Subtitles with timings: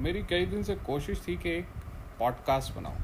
[0.00, 1.64] میری کئی دن سے کوشش تھی کہ ایک
[2.18, 2.94] پوڈ کاسٹ بناؤں۔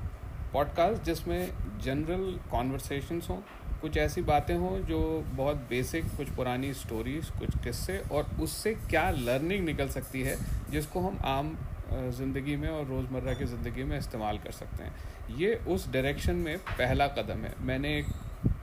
[0.52, 1.46] پوڈ کاسٹ جس میں
[1.80, 3.40] جنرل کانورسیشنس ہوں،
[3.80, 8.74] کچھ ایسی باتیں ہوں جو بہت بیسک کچھ پرانی اسٹوریز کچھ قصے اور اس سے
[8.88, 10.36] کیا لرننگ نکل سکتی ہے،
[10.68, 11.52] جس کو ہم عام
[12.16, 14.90] زندگی میں اور روزمرہ کی زندگی میں استعمال کر سکتے ہیں۔
[15.36, 18.06] یہ اس ڈائریکشن میں پہلا قدم ہے۔ میں نے ایک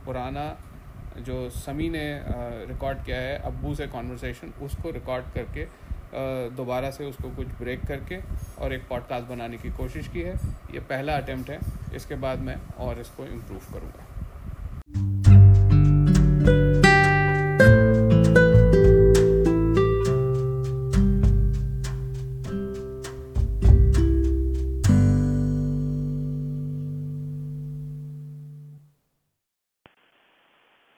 [0.04, 0.54] پرانا
[1.18, 2.20] جو سمی نے
[2.70, 5.66] ریکارڈ کیا ہے، ابو سے کانورسیشن اس کو ریکارڈ کر کے
[6.58, 8.18] دوبارہ سے اس کو کچھ بریک کر کے
[8.56, 10.34] اور ایک پوڈ کاسٹ بنانے کی کوشش کی ہے۔
[10.70, 11.58] یہ پہلا اٹیمپٹ ہے۔
[11.92, 14.04] اس کے بعد میں اور اس کو امپروو کروں گا۔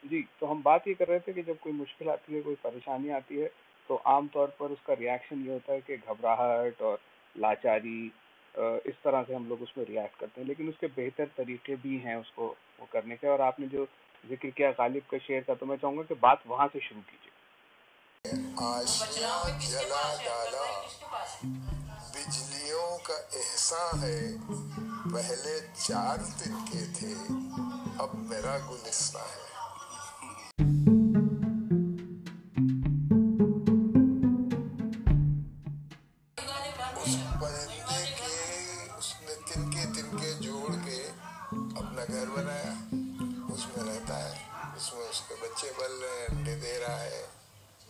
[0.03, 2.55] جی تو ہم بات یہ کر رہے تھے کہ جب کوئی مشکل آتی ہے، کوئی
[2.61, 3.47] پریشانی آتی ہے
[3.87, 6.97] تو عام طور پر اس کا ریئیکشن یہ ہوتا ہے کہ گھبراہٹ اور
[7.35, 8.09] لاچاری
[8.55, 11.75] اس طرح سے ہم لوگ اس میں ریئیکٹ کرتے ہیں، لیکن اس کے بہتر طریقے
[11.81, 13.85] بھی ہیں اس کو، وہ کرنے کے، اور آپ نے جو
[14.23, 17.01] ذکر کیا غالب کا شعر کا، تو میں چاہوں گا کہ بات وہاں سے شروع
[17.09, 17.33] کیجیے۔
[22.13, 24.21] بجلیوں کا احسان ہے،
[25.13, 27.13] پہلے چار دن کے تھے،
[28.03, 29.54] اب میرا گلستہ ہے۔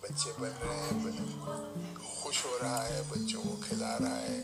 [0.02, 1.36] بچے بن رہے ہیں
[2.16, 4.44] خوش ہو رہا ہے، بچوں کو کھلا رہا ہے۔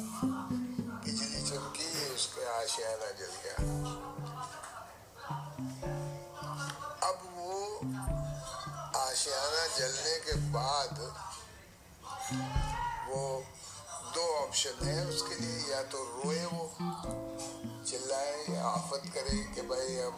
[1.04, 3.56] بجلی چمکی، اس کے آشیانہ جل گیا۔
[7.02, 7.82] اب وہ
[8.94, 11.00] آشیانہ جلنے کے بعد
[13.08, 13.42] وہ
[14.16, 16.68] دو آپشن ہے اس کے لیے، یا تو روئے وہ،
[17.86, 20.16] چلائے، آفت کرے کہ بھائی ہم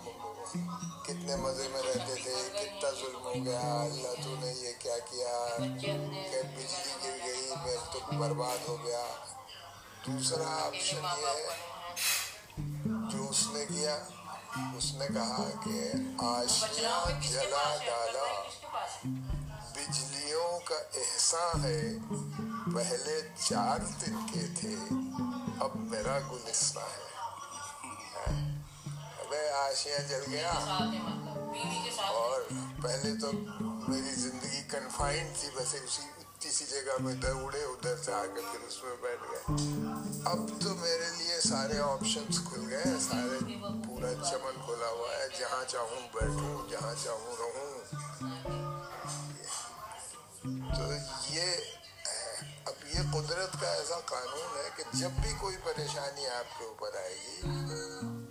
[1.03, 5.33] کتنے مزے میں رہتے تھے، کتنا ظلم ہو گیا، اللہ تو نے یہ کیا کیا،
[5.81, 5.93] کہ
[6.55, 9.05] بجلی گر گئی میں تو برباد ہو گیا۔
[10.07, 11.55] دوسرا آپشن یہ ہے،
[13.11, 13.97] جو اس نے کیا،
[14.77, 15.91] اس نے کہا کہ
[16.25, 18.27] آشیاں جلا ڈالا
[19.75, 21.83] بجلیوں کا احسان ہے۔
[22.75, 24.75] پہلے چار دن کے تھے،
[25.59, 27.13] اب میرا گلستہ ہے۔
[29.53, 30.53] آشیاں جل گیا۔
[31.97, 32.41] اور
[32.83, 33.31] پہلے تو
[33.87, 36.01] میری زندگی کنفائنڈ تھی، بس اسی
[36.39, 39.55] کسی جگہ میں ادھر اڑے، ادھر سے آ کے پھر اس میں بیٹھ گئے۔
[40.25, 43.53] اب تو میرے لیے سارے آپشنس کھل گئے سارے
[43.87, 48.62] پورا چمن کھلا ہوا ہے۔ جہاں چاہوں بیٹھوں، جہاں چاہوں رہوں۔
[50.43, 50.85] تو
[51.29, 51.51] یہ،
[52.65, 56.95] اب یہ قدرت کا ایسا قانون ہے کہ جب بھی کوئی پریشانی آپ کے اوپر
[56.95, 57.37] آئے گی،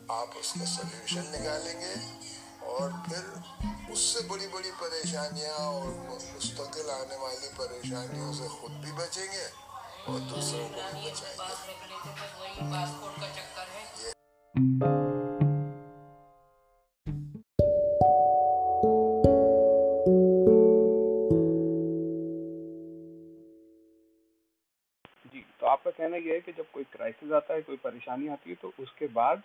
[0.09, 1.95] آپ اس کا سلیوشن نکالیں گے
[2.73, 3.23] اور پھر
[3.93, 5.89] اس سے بڑی بڑی پریشانیاں اور
[6.35, 9.47] مستقل آنے والی پریشانیوں سے خود بھی بچیں گے
[10.07, 11.55] اور دوسروں کو بھی بچائیں گے۔
[26.03, 28.93] کہنا یہ ہے کہ جب کوئی کرائسس آتا ہے، کوئی پریشانی آتی ہے، تو اس
[28.93, 29.37] کے بعد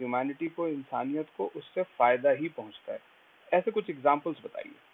[0.00, 2.98] ہیومینٹی کو، انسانیت کو، اس سے فائدہ ہی پہنچتا ہے۔
[3.50, 4.87] ایسے کچھ ایگزامپلس بتائیے۔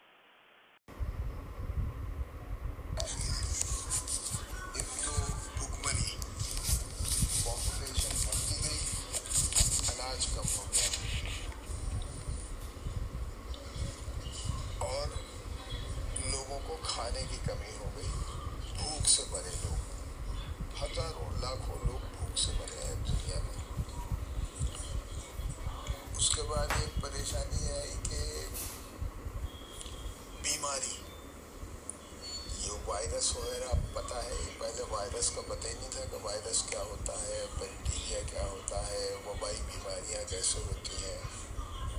[32.64, 36.82] یہ وائرس وغیرہ پتہ ہے پہلے وائرس کا پتہ ہی نہیں تھا کہ وائرس کیا
[36.82, 41.18] ہوتا ہے بیکٹیریا کیا ہوتا ہے وبائی بیماریاں کیسے ہوتی ہیں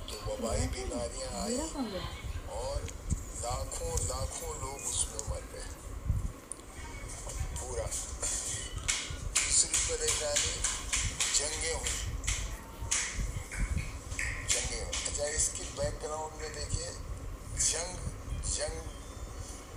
[0.06, 1.58] تو وبائی بیماریاں آئی
[2.48, 2.80] اور
[3.40, 5.62] لاکھوں لاکھوں لوگ اس میں مر گئے۔
[7.60, 7.86] پورا۔
[9.34, 10.58] تیسری پریشانی
[11.34, 11.94] جنگیں ہوئی
[15.06, 16.90] اچھا اس کی بیک گراؤنڈ میں دیکھیے۔
[17.58, 17.96] جنگ
[18.54, 18.80] جنگ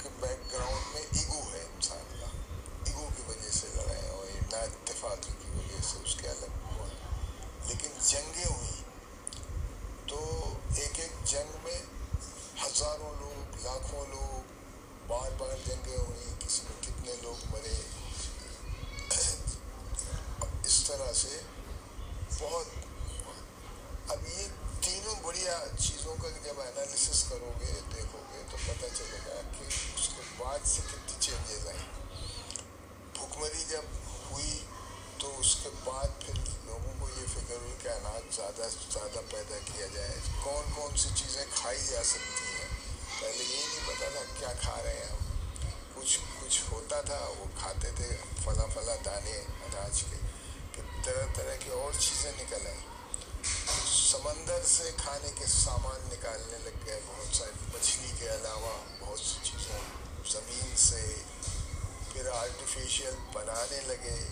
[0.04, 2.26] کے بیک گراؤنڈ میں ایگو ہے انسان کا
[2.86, 6.88] ایگو کی وجہ سے لڑائیں ہوئی نا اتفاقی کی وجہ سے اس کے الگ ہوا
[7.68, 8.46] لیکن جنگیں
[40.50, 42.68] کون کون سی چیزیں کھائی جا سکتی ہیں۔
[43.22, 45.18] پہلے یہ نہیں پتا تھا کیا کھا رہے ہیں ہم۔
[45.96, 50.18] کچھ کچھ ہوتا تھا، وہ کھاتے تھے فلاں فلاں دانے اناج کے۔
[50.72, 52.82] کہ طرح طرح کی اور چیزیں نکل آئیں۔
[54.12, 59.36] سمندر سے کھانے کے سامان نکالنے لگ گئے۔ بہت ساری مچھلی کے علاوہ بہت سی
[59.44, 59.80] چیزیں
[60.32, 61.16] زمین سے
[62.14, 64.28] پھر آرٹیفیشیل بنانے لگے۔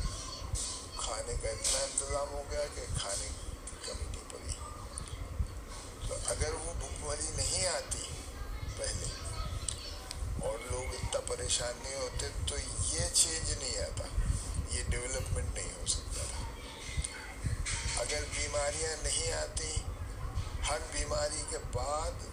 [0.98, 3.28] کھانے کا اتنا انتظام ہو گیا کہ کھانے
[3.66, 4.17] کی کمی
[6.08, 8.04] تو اگر وہ بھوک مری نہیں آتی
[8.78, 9.08] پہلے
[10.40, 12.56] اور لوگ اتنا پریشان نہیں ہوتے، تو
[12.94, 14.04] یہ چینج نہیں آتا،
[14.72, 16.44] یہ ڈیولپمنٹ نہیں ہو سکتا تھا۔
[18.02, 19.72] اگر بیماریاں نہیں آتی،
[20.70, 22.26] ہر بیماری کے بعد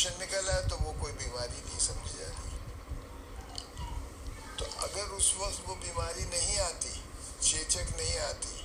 [0.00, 2.48] سولوشن نکلا تو وہ کوئی بیماری نہیں سمجھی جاتی۔
[4.56, 6.92] تو اگر اس وقت وہ بیماری نہیں آتی،
[7.40, 8.62] چیچک نہیں آتی،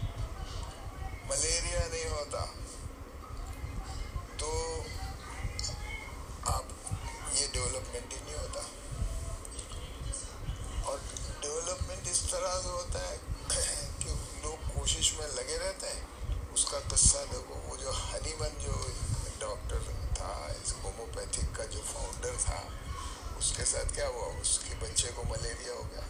[1.29, 2.45] ملیریا نہیں ہوتا
[23.57, 26.01] کے ساتھ کیا ہوا اس کے بچے کو ملیریا ہو گیا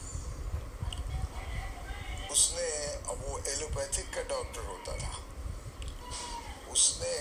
[2.30, 2.70] اس نے
[3.08, 5.12] اب وہ ایلوپیتھک کا ڈاکٹر ہوتا تھا
[6.68, 7.14] اس نے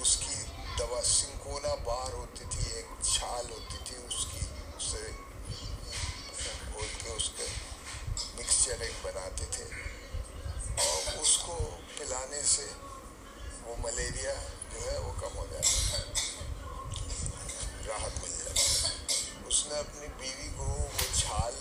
[0.00, 0.34] اس کی
[0.78, 4.46] دوا سنکونا بار ہوتی تھی ایک چھال ہوتی تھی اس کی
[4.76, 5.10] اسے
[6.70, 7.46] بول کے اس کے
[8.36, 9.64] مکسچر ایک بناتے تھے
[10.78, 11.58] اور اس کو
[11.98, 12.66] پلانے سے
[13.64, 14.34] وہ ملیریا
[14.72, 16.04] جو ہے وہ کم ہو جاتا ہے
[17.86, 18.39] راحت مل
[19.50, 21.54] اس نے اپنی بیوی کو وہ چھال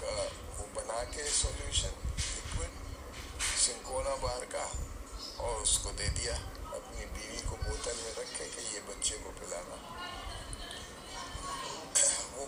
[0.00, 0.22] کا
[0.58, 3.02] وہ بنا کے سولوشن لکوڈ
[3.58, 4.64] سنکونا بار کا
[5.36, 6.34] اور اس کو دے دیا
[6.70, 9.76] اپنی بیوی کو بوتل میں رکھے کہ یہ بچے کو پلانا۔
[12.36, 12.46] وہ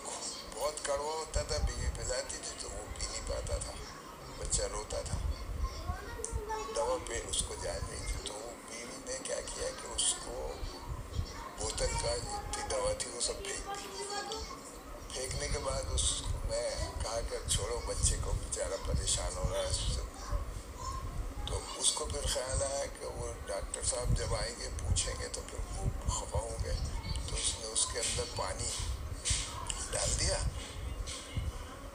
[0.55, 3.73] بہت کڑوا ہوتا تھا، بیوی پلاتی تھی تو وہ پی نہیں پاتا تھا،
[4.39, 5.19] بچہ روتا تھا۔
[6.77, 10.15] دوا پہ اس کو جان نہیں تھی، تو وہ بیوی نے کیا کیا کہ اس
[10.25, 10.53] کو
[11.59, 12.15] بوتل کا
[12.83, 14.37] جتنی دوا تھی وہ سب پھینک دی
[15.13, 16.71] پھینکنے کے بعد اس میں
[17.03, 20.01] کہا کہ چھوڑو، بچے کو بیچارہ پریشان ہو رہا ہے، اس سے۔
[21.47, 25.29] تو اس کو پھر خیال آیا کہ وہ ڈاکٹر صاحب جب آئیں گے، پوچھیں گے
[25.33, 26.73] تو پھر وہ خفا ہوں گے۔
[27.31, 28.69] تو اس نے اس کے اندر پانی
[29.91, 30.39] ڈال دیا۔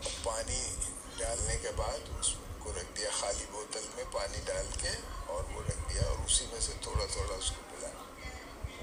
[0.03, 0.75] اور پانی
[1.17, 4.89] ڈالنے کے بعد اس کو رکھ دیا خالی بوتل میں پانی ڈال کے
[5.25, 7.66] اور وہ رکھ دیا اور اسی میں سے تھوڑا تھوڑا اس کو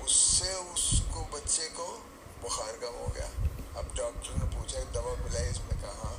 [0.04, 1.98] اس سے اس کو بچے کو
[2.40, 3.26] بخار کم ہو گیا۔
[3.74, 6.14] اب ڈاکٹر نے پوچھا کہ دوا پلائی؟ اس میں کہا ہاں،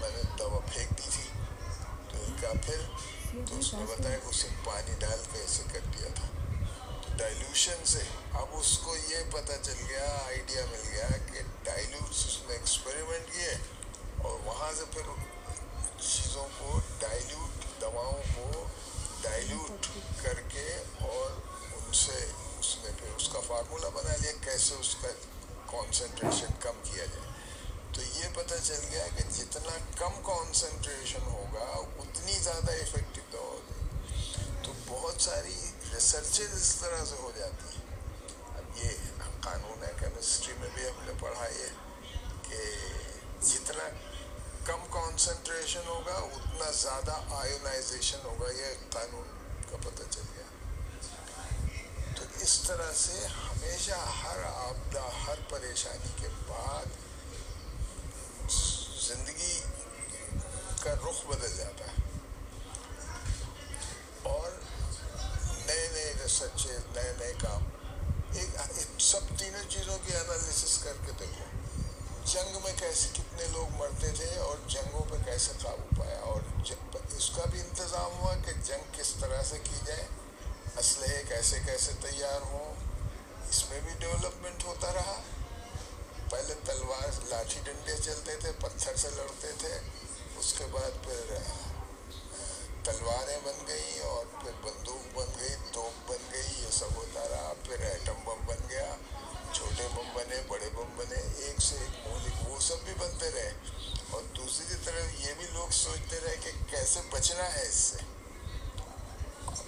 [0.00, 1.22] میں نے دوا پھینک دی تھی۔
[2.12, 2.76] تو کہا، پھر؟
[3.48, 6.28] تو اس نے بتایا کہ اسے پانی ڈال کے ایسے کر دیا تھا۔
[7.02, 7.98] تو ڈائلوشن سے
[8.32, 13.34] اب اس کو یہ پتہ چل گیا آئیڈیا مل گیا کہ ڈائلوٹس اس نے ایکسپیریمنٹ
[13.34, 13.54] کیے
[14.18, 15.02] اور وہاں سے پھر
[16.00, 18.64] چیزوں کو ڈائلوٹ دواؤں کو
[19.22, 19.86] ڈائلوٹ
[20.22, 21.30] کر کے اور
[21.72, 25.08] ان سے اس نے پھر اس کا فارمولہ بنا لیا کیسے اس کا
[25.66, 27.26] کانسنٹریشن کم کیا جائے۔
[27.92, 31.64] تو یہ پتہ چل گیا کہ جتنا کم کانسنٹریشن ہوگا،
[31.98, 33.86] اتنی زیادہ افیکٹو دوا ہوگی
[34.62, 35.54] تو بہت ساری
[35.94, 37.86] ریسرچز اس طرح سے ہو جاتی ہیں۔
[38.56, 38.88] اب یہ
[39.40, 41.66] قانون ہے کیمسٹری میں بھی ہم نے پڑھا یہ
[42.48, 42.62] کہ
[43.42, 43.88] جتنا
[44.64, 49.28] کم کانسنٹریشن ہوگا، اتنا زیادہ آئونائزیشن ہوگا، یہ قانون
[49.70, 50.44] کا پتہ چل گیا۔
[52.40, 56.86] اس طرح سے ہمیشہ ہر آپدہ ہر پریشانی کے بعد
[59.00, 59.60] زندگی
[60.82, 62.02] کا رخ بدل جاتا ہے۔
[64.22, 64.50] اور
[65.66, 67.64] نئے نئے ریسرچ نئے نئے کام۔
[68.32, 68.56] ایک
[68.98, 71.44] سب تینوں چیزوں کی انالیسس کر کے دیکھو۔
[72.24, 76.40] جنگ میں کیسے کتنے لوگ مرتے تھے اور جنگوں پہ کیسے قابو پایا۔ اور
[77.16, 80.06] اس کا بھی انتظام ہوا کہ جنگ کس طرح سے کی جائے
[80.76, 82.74] اسلحے کیسے کیسے تیار ہوں؟
[83.48, 85.22] اس میں بھی ڈیولپمنٹ ہوتا رہا۔
[86.30, 89.78] پہلے تلوار لاٹھی ڈنڈے چلتے تھے، پتھر سے لڑتے تھے،
[90.36, 91.38] اس کے بعد پھر
[92.84, 97.52] تلواریں بن گئی اور پھر بندوق بن گئی توپ بن گئی، یہ سب ہوتا رہا۔
[97.64, 98.94] پھر ایٹم بم بن گیا،
[99.52, 103.52] چھوٹے بم بنے، بڑے بم بنے، ایک سے ایک مولک، وہ سب بھی بنتے رہے۔
[104.10, 108.07] اور دوسری طرف یہ بھی لوگ سوچتے رہے کہ کیسے بچنا ہے اس سے۔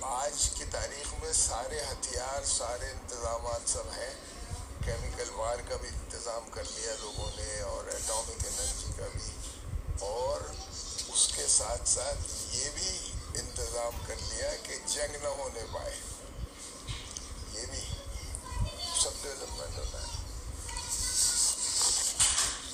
[0.00, 4.14] آج کی تاریخ میں سارے ہتھیار، سارے انتظامات سب ہیں۔
[4.84, 9.30] کیمیکل وار کا بھی انتظام کر لیا لوگوں نے اور ایٹامک انرجی کا بھی۔
[10.00, 10.40] اور
[11.08, 12.18] اس کے ساتھ ساتھ
[12.56, 15.96] یہ بھی انتظام کر لیا کہ جنگ نہ ہونے پائے۔
[17.52, 17.80] یہ بھی
[19.00, 20.22] سب ڈیولپمنٹ ہوتا ہے۔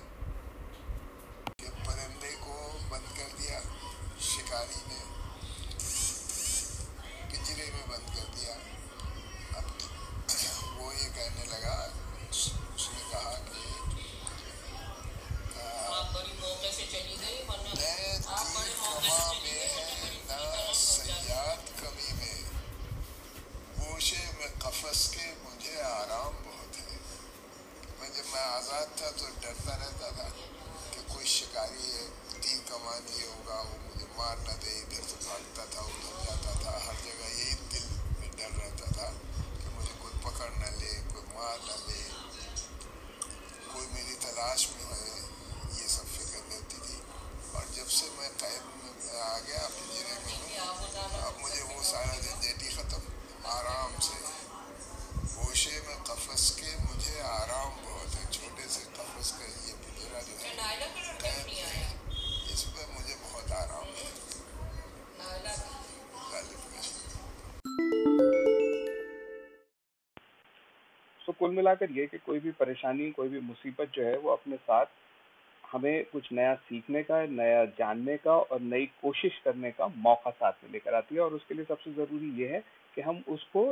[28.45, 30.29] آزاد تھا تو ڈرتا رہتا تھا
[30.91, 32.07] کہ کوئی شکاری ہے
[32.41, 36.53] تیر کمان یہ ہوگا، وہ مجھے مار نہ دے ادھر سے بھاگتا تھا، ادھر جاتا
[36.63, 37.87] تھا، ہر جگہ یہی دل
[38.19, 39.11] میں ڈر رہتا تھا
[39.61, 42.03] کہ مجھے کوئی پکڑ نہ لے، کوئی مار نہ لے
[43.73, 45.21] کوئی میری تلاش میں ہے
[45.73, 47.01] یہ سب فکر رہتی تھی۔
[47.53, 50.24] اور جب سے میں قید میں آ گیا پنجرے میں
[71.45, 74.57] کل ملا کر یہ کہ کوئی بھی پریشانی، کوئی بھی مصیبت جو ہے وہ اپنے
[74.67, 74.91] ساتھ
[75.65, 80.57] ہمیں کچھ نیا سیکھنے کا، نیا جاننے کا اور نئی کوشش کرنے کا موقع ساتھ
[80.63, 82.61] میں لے کر آتی ہے اور اس کے لیے سب سے ضروری یہ ہے
[82.95, 83.65] کہ ہم اس کو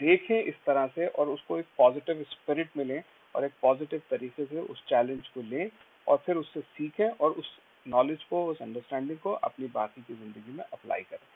[0.00, 3.00] دیکھیں اس طرح سے اور اس کو ایک پازیٹیو اسپرٹ میں لیں
[3.34, 5.66] اور ایک پازیٹیو طریقے سے اس چیلنج کو لیں
[6.06, 7.50] اور پھر اس سے سیکھیں اور اس
[7.86, 11.26] نالج کو، اس انڈرسٹینڈنگ کو اپنی باقی کی زندگی میں اپلائی کریں۔